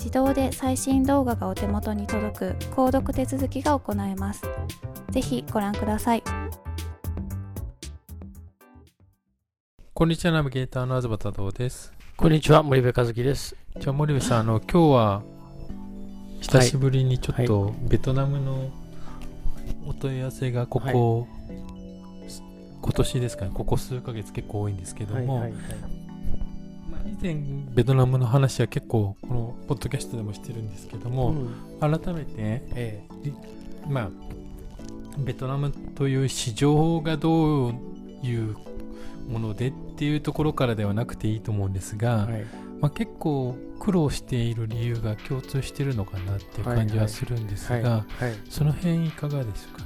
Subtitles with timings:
[0.00, 4.42] 自動で最新動画がお手元に届く購読手続きが行えます。
[5.10, 6.22] ぜひご覧ください。
[9.92, 11.92] こんにちは、ナビゲーターの東太郎です。
[12.16, 13.54] こんにちは、森部和樹です。
[13.78, 15.22] じゃあ森部さん、あの、今日は
[16.40, 18.70] 久しぶりにちょっとベトナムの
[19.86, 21.28] お問い合わせがここ、はい、
[22.80, 25.99] 今年ですかね、ここ数ヶ月結構多いんですけども、はいはいはい
[27.22, 27.36] 以前
[27.74, 32.32] ベトナムの話は結構このポッドキャストでもしてるんですけども、うん、改めて、
[32.74, 34.10] えー、まあ
[35.18, 37.74] ベトナムという市場がどう
[38.22, 38.56] いう
[39.28, 42.44] ものでっていうところからではなくていいと思うんですが、はい、
[42.80, 48.06] まあ、結構苦労している理由が共通してるのかなっていう感じはするんですが、
[48.48, 49.84] その辺いかがですかね？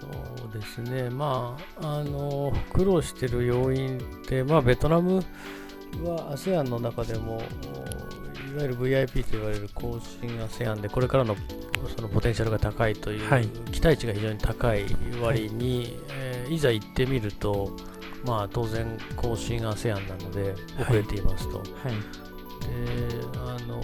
[0.00, 5.24] そうですね、まあ、あの苦労してる要因って、まあ、ベトナム
[6.04, 7.42] は ASEAN の中でも
[8.52, 11.36] いわゆる VIP と言われる後進 ASEAN でこれからの
[11.96, 14.84] そのポテンシャルが高いという、はい、期待値が非常に高い
[15.20, 17.76] 割に、はいえー、いざ行ってみると、
[18.24, 18.86] まあ、当然
[19.16, 21.58] 後進 ASEAN なので遅れていますと。
[21.58, 23.82] はい、であの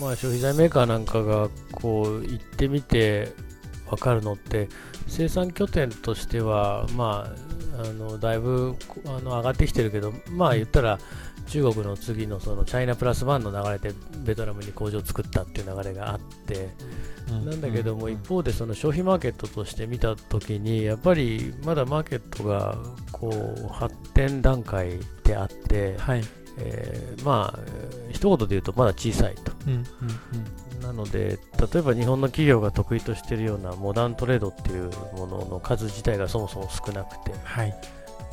[0.00, 3.32] まあ、消費財メーカーなんかがこう行ってみて
[3.88, 4.68] 分かるのって
[5.06, 8.76] 生産拠点としては、まあ、あのだいぶ
[9.06, 10.98] あの上がってきてるけど、まあ言ったら
[11.48, 16.70] 中国の次のそのチャイナプラスワンの流れでベトナムに工場を作ったっていう流れがあって、
[17.28, 22.78] なんだけども一方でその消費マーケットとして見たときにやっぱりまだマーケットが
[23.12, 26.22] こう発展段階であって、はい
[26.58, 27.58] えー、まあ
[28.10, 29.52] 一言で言うとまだ小さいと、
[30.86, 31.38] なので
[31.72, 37.74] 例えば日本の企業が得意としているようなモダントレードっていうものの数自体がそもそも少なくて、はい。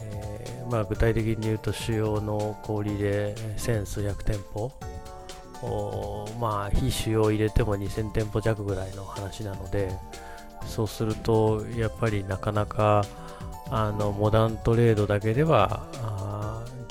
[0.04, 4.72] えーまあ、具体的に言うと主要の小売で千数百店舗。
[6.40, 9.92] まあ非主要入れても2000店舗弱ぐらいの話なので。
[10.68, 13.06] そうするとやっぱりなかなか
[13.70, 15.86] あのモダントレードだけでは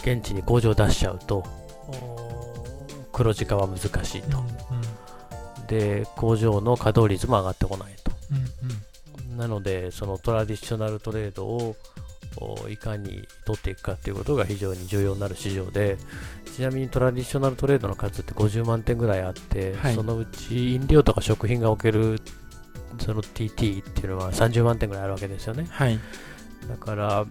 [0.01, 1.45] 現地に工場を出しちゃうと
[3.13, 4.45] 黒字化は難しいと、うん
[5.61, 8.35] うん、で工場の稼働率も上がってこないと、う
[9.27, 11.77] んうん、なのでそのトラディショナルトレードを
[12.69, 15.99] いかに取っていくかということが非常に重要になる市場で
[16.57, 22.21] ちなみにトラディショナルトレードの数って50万点ぐらいあって、はい、そのうち飲料とか食品が置ける
[23.01, 25.99] その TT っていうのは30万点ぐらいあるわけですよね、はい、
[26.69, 27.27] だから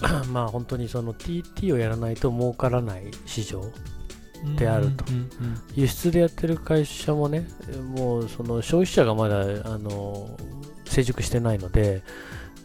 [0.32, 3.62] まあ本当にその TT をやらないと儲からない市場
[4.58, 5.04] であると、
[5.74, 7.48] 輸出でやってる会社もね
[7.96, 10.28] もうその消費者がまだあの
[10.84, 12.02] 成熟してないので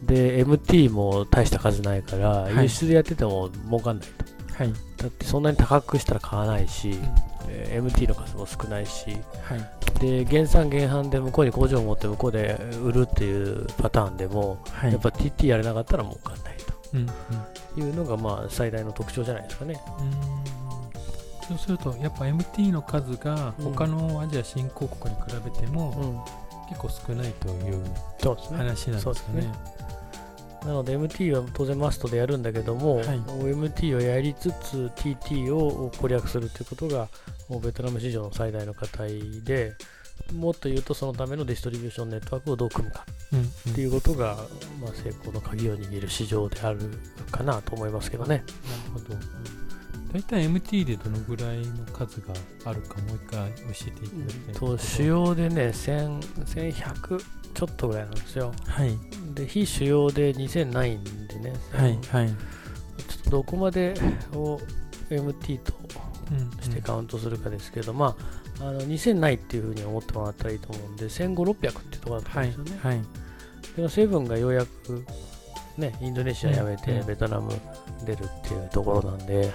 [0.04, 9.12] で MT も大した数ないから、はい、輸出でやってても儲かんないと、はい、だってそんなに高くしたら買わないし、うん、MT の数も少ないし、
[9.44, 14.92] はい、で原産原販で向こうに工場を持って向こうで売るっていうパターンでも、はい。
[14.92, 19.80] やっぱ TT やれなかったら儲かんないというのがまあ最大の特徴じゃないですかね。
[20.00, 20.62] うーん
[21.48, 27.84] そうするとやっぱ MT の数がうん他のアジア新興国に比べてもうん、結構少ないという。
[28.56, 29.54] 話なんですかねね。
[30.66, 37.08] なので MT は当然マストでやるんだけども、はい MT をやりつつ TT を攻略するということが
[37.50, 39.74] もうベトナム市場の最大の課題で
[40.34, 44.38] もっと言うとそのためのディストリビューションネットワークをどう組むかうんうんっていうことが、
[44.82, 46.80] まあ、成功の鍵を握る市場である
[47.32, 48.44] かなと思いますけどね。
[48.94, 49.16] なるほど。
[50.14, 52.34] 大体 MT でどのぐらいの数が
[52.66, 56.20] あるかもう一回教えていただきたいと主要でね1000
[56.74, 57.24] 1100
[57.54, 58.54] ちょっとぐらいなんですよ。
[58.68, 58.98] はい
[59.34, 62.28] で非主要で2000ないんでね、はいはい。
[62.28, 62.36] ちょ
[63.22, 63.94] っとどこまで
[64.34, 64.60] を
[65.10, 65.74] MT と
[66.32, 72.80] うんしてカウントするかですけど、まあ、あの2000ないっていうふうに思ってもらったらいいと思うんで、1500、600っていうところだったはいんですよね。
[72.84, 73.02] はい。
[73.75, 75.06] でもセブンがようやく、
[75.78, 77.52] ね、インドネシア辞めてうんベトナム
[78.06, 79.50] 出るっていうところなんで、はい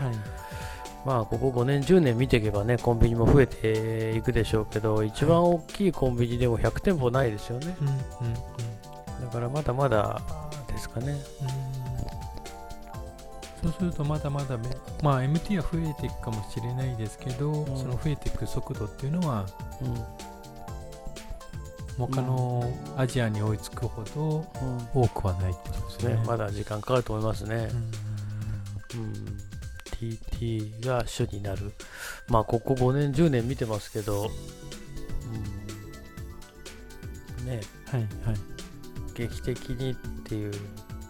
[1.05, 7.77] まあ、ここ5年、10年見ていけばね、コンビニも増えていくでしょうけど、一番大きいコンビニでも100店舗ないですよね。
[7.81, 8.01] うんうんうん
[9.21, 10.21] だからまだまだ
[10.69, 11.17] ですかね。
[13.67, 14.65] そうするとまだまだめ、
[15.03, 19.47] まあ、MT は増えていくかもしれないですけど、んその増えていく速度っていうのは
[19.83, 19.97] うん
[22.07, 24.47] 他のアジアに追いつくほど
[24.95, 26.15] うん多くはないってことですね。
[26.15, 27.59] ね、まだ時間かかると思いますねう。
[28.99, 29.13] んうん、
[29.93, 31.73] TT が主になる。
[32.29, 34.31] まあ、ここ5年、10年見てますけど、
[37.41, 38.09] うん、ね、はいはい。
[39.15, 40.53] 劇的にっていう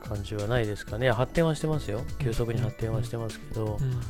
[0.06, 1.10] 感じはないですかね。
[1.10, 2.00] 発展はしてますよ。
[2.18, 4.00] 急速に発展はしてますけど、うん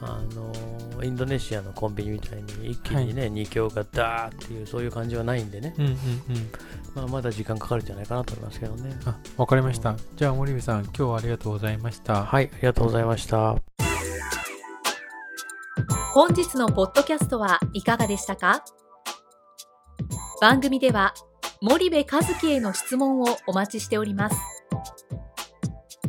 [0.00, 5.98] あのインドネシアのコンビニみたいに一気にね、2強がダーっていう、そういう感じはないんでね、うんうんうん。
[6.94, 8.96] まあ、まだ時間かかるんじゃないかなと思いますけどね。
[9.06, 9.96] あ、わかりました。
[10.14, 12.24] じゃあ森部さん、今日はありがとうございました。
[12.24, 13.56] はい、ありがとうございました。
[16.14, 18.62] 本日のポッドキャストはいかがでしたか？
[20.40, 21.12] 番組では
[21.60, 22.06] 森部一
[22.40, 24.36] 樹への質問をお待ちしております